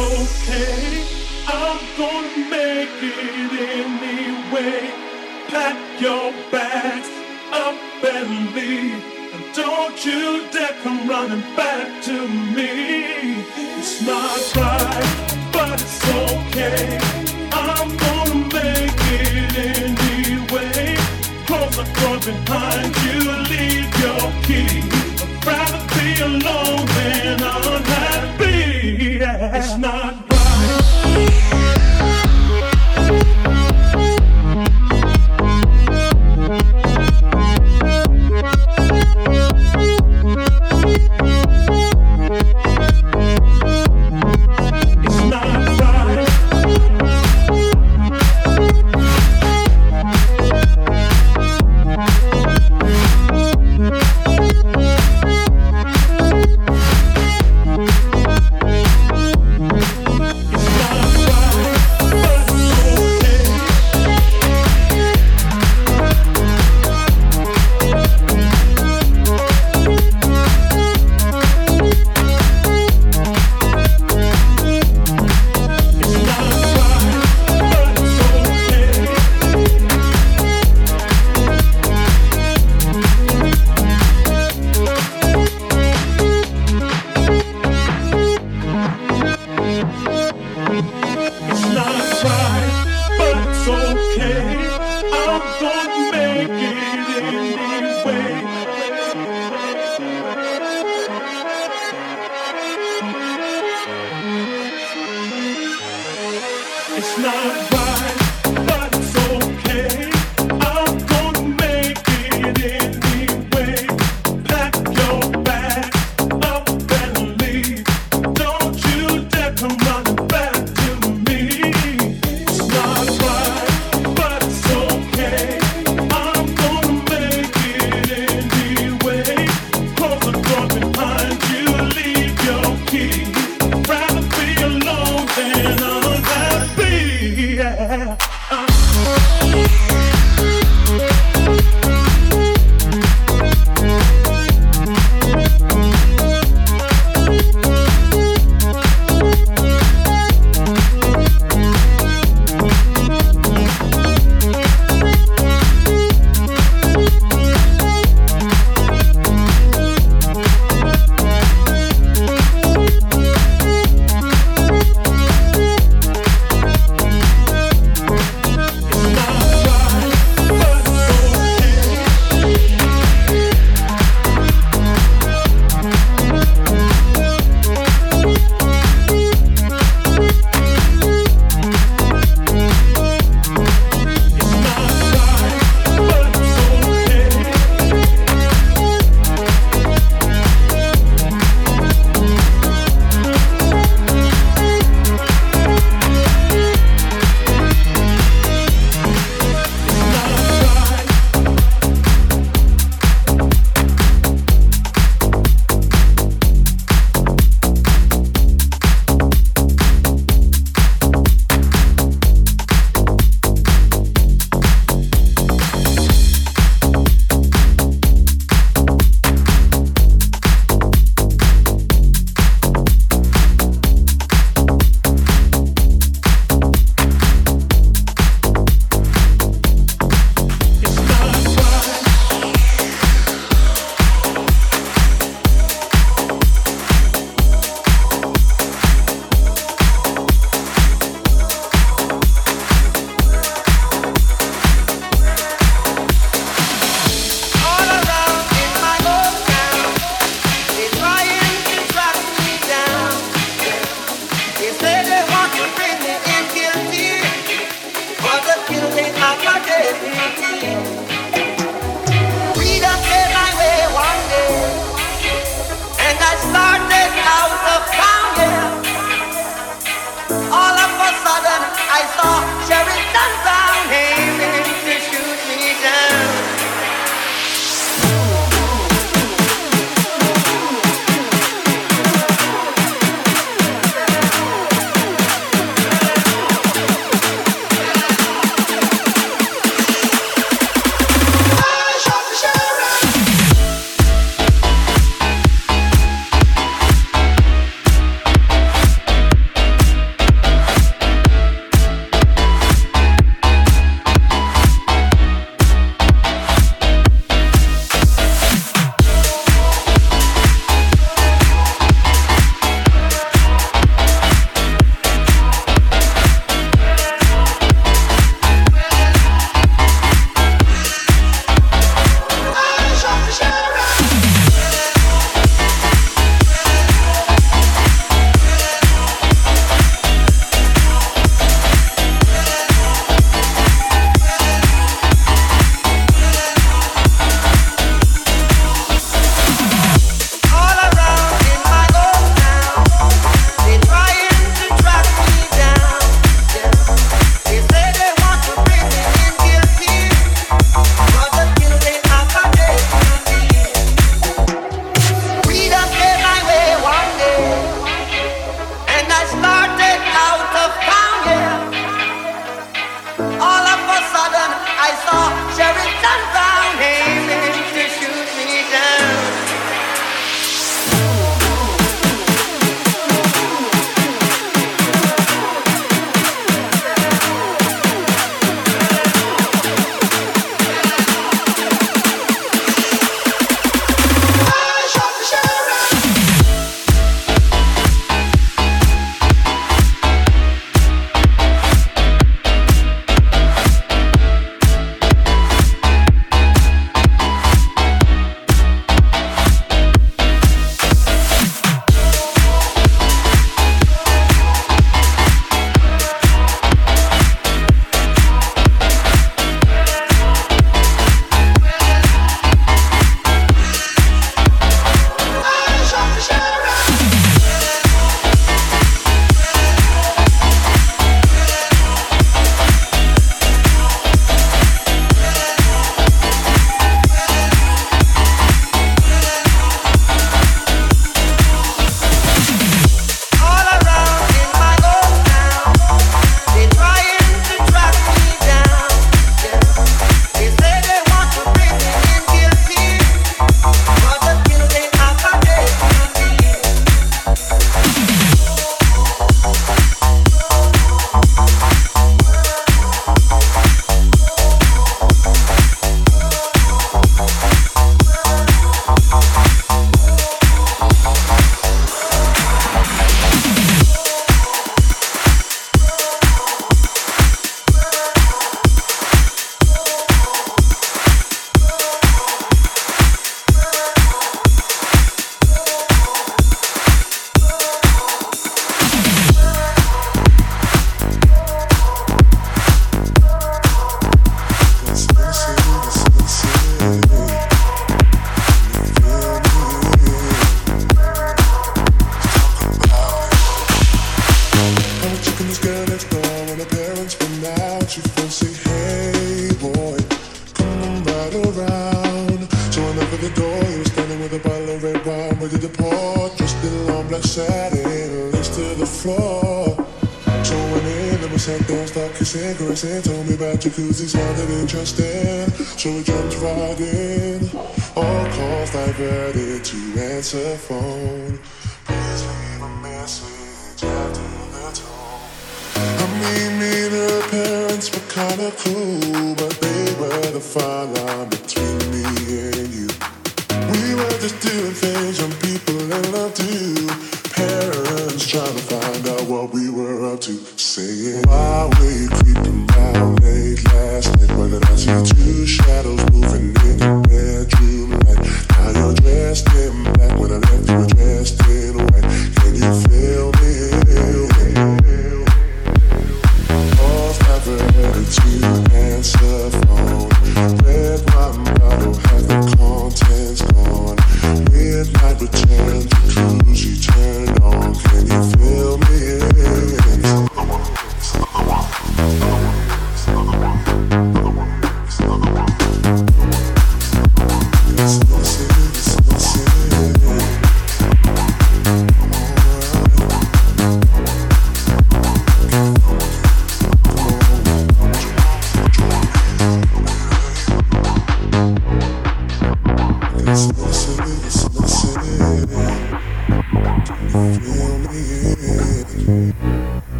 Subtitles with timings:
[0.00, 1.04] okay.
[1.46, 4.90] I'm gonna make it anyway.
[5.48, 7.10] Pack your bags
[7.52, 9.02] up and leave.
[9.34, 13.44] And don't you dare come running back to me.
[13.78, 15.10] It's not right,
[15.52, 16.98] but it's okay.
[17.52, 20.96] I'm gonna make it anyway.
[21.46, 23.20] Close the door behind you,
[23.52, 24.82] leave your key.
[25.22, 27.69] I'd rather be alone than I'm.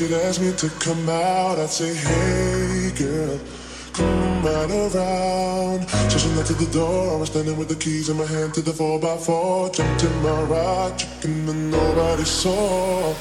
[0.00, 3.38] You'd ask me to come out, I'd say, Hey, girl,
[3.92, 5.88] come right around.
[6.10, 7.14] So she knocked at the door.
[7.14, 9.74] I was standing with the keys in my hand to the 4x4.
[9.74, 13.14] Jumped in my ride, chicken and nobody saw.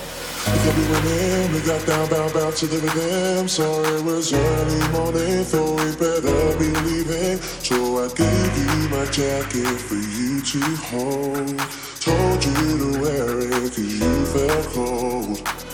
[0.78, 3.48] We went in, we got down, bound, bound to the rhythm.
[3.50, 7.38] Sorry, it was early morning, thought we better be leaving.
[7.60, 11.60] So I gave you my jacket for you to hold.
[12.00, 15.69] Told you to wear it cause you felt cold.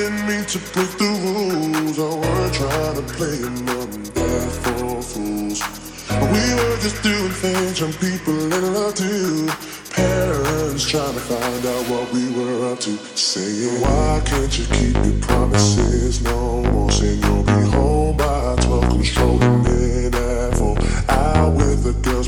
[0.00, 1.98] Didn't mean to break the rules.
[1.98, 5.60] I weren't trying to play among dad for fools.
[6.32, 9.48] We were just doing things young people in love do.
[9.92, 12.96] Parents trying to find out what we were up to.
[13.14, 16.90] Saying, why can't you keep your promises no more?
[16.90, 20.78] Saying you'll be home by 12, come strolling in at 4.
[21.10, 22.19] Out with the girls,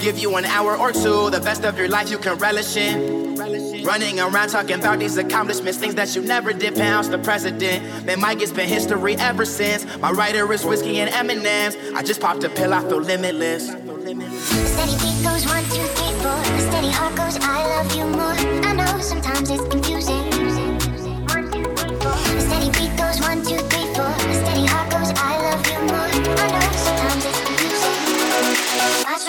[0.00, 3.36] give you an hour or two, the best of your life you can relish in.
[3.84, 8.04] Running around talking about these accomplishments, things that you never did, pounds the president.
[8.04, 9.84] Man, Mike, it's been history ever since.
[9.98, 11.76] My writer is whiskey and M&M's.
[11.94, 13.68] I just popped a pill, I feel limitless.
[13.68, 16.44] steady beat goes one, two, three, four.
[16.68, 18.36] Steady heart goes, I love you more.
[18.68, 19.99] I know sometimes it's confusing.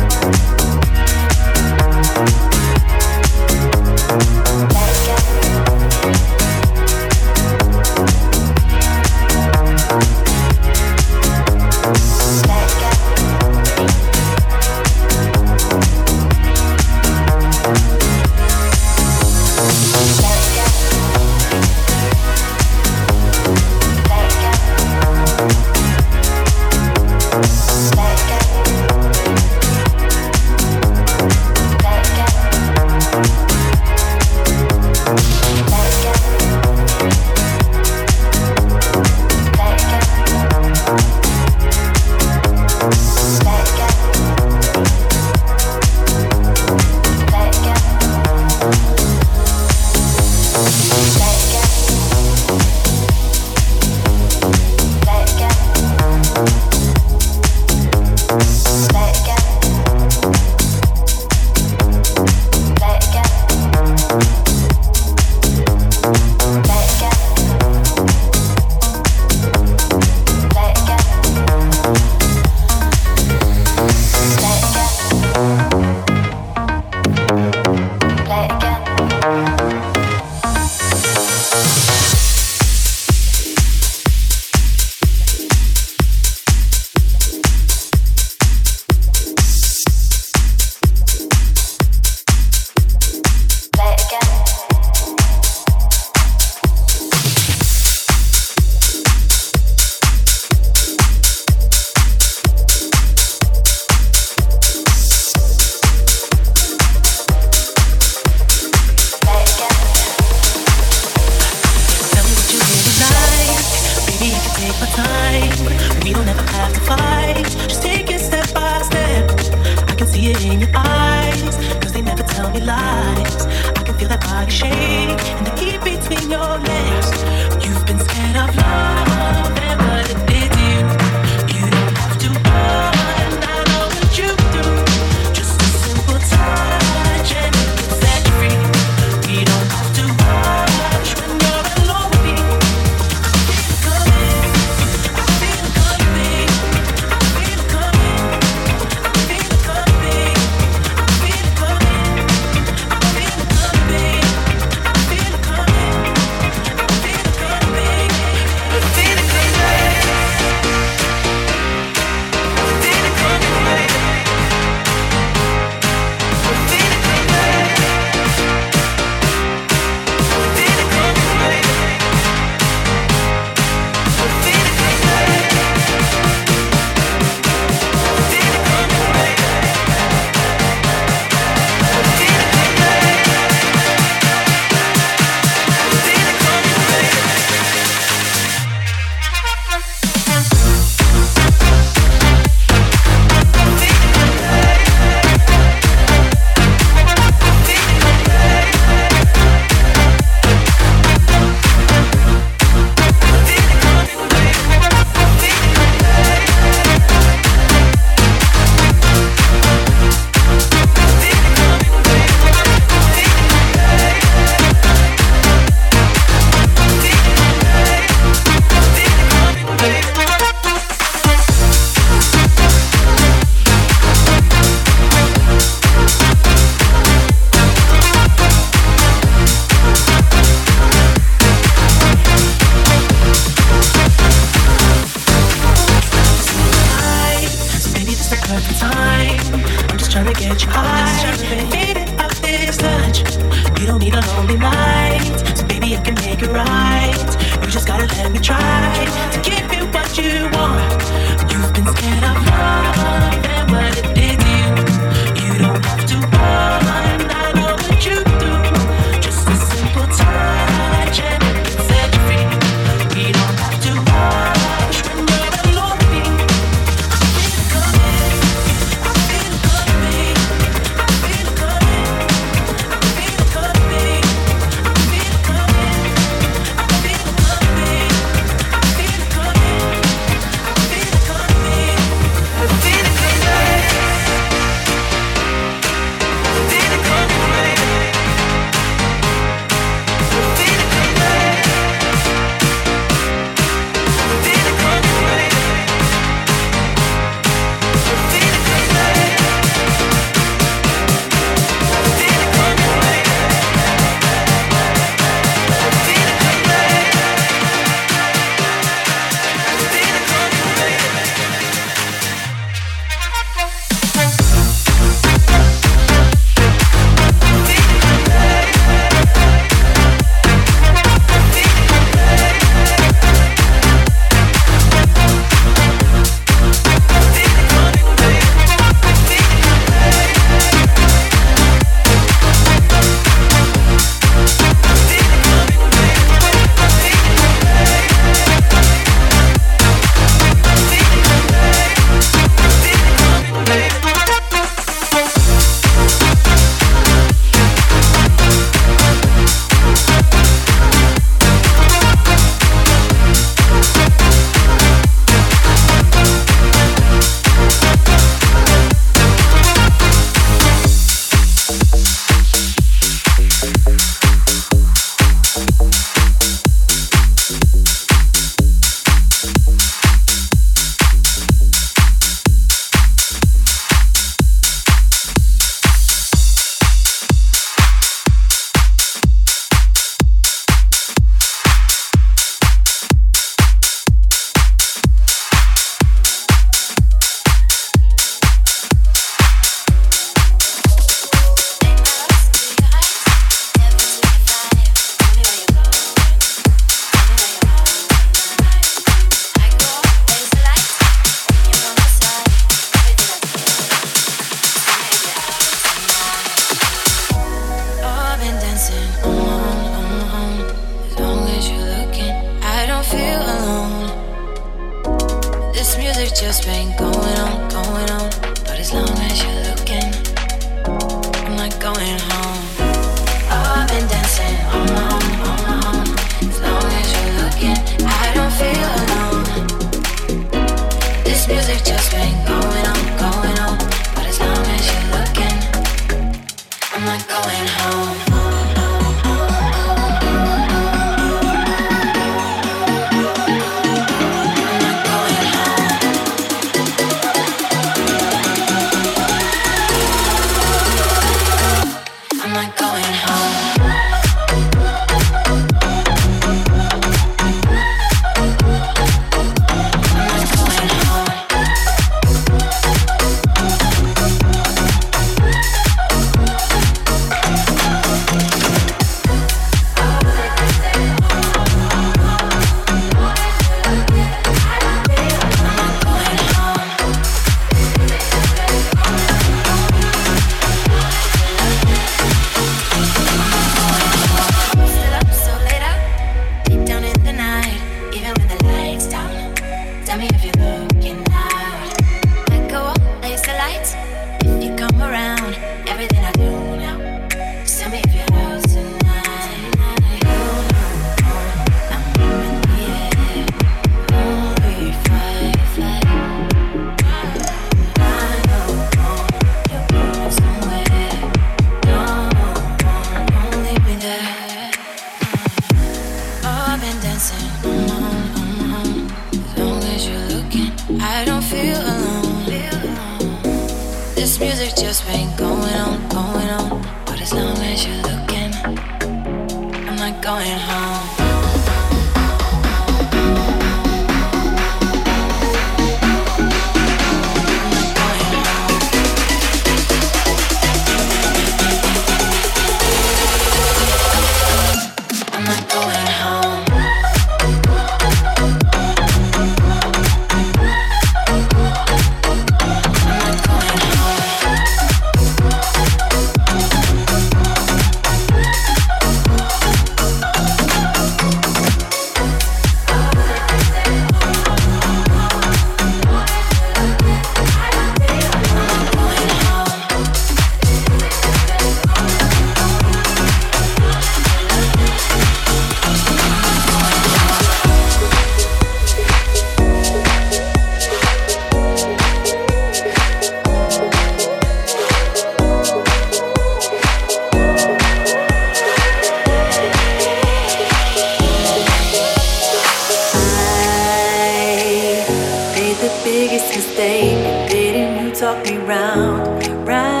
[596.71, 597.49] mistake.
[597.49, 600.00] Didn't you talk me round, round?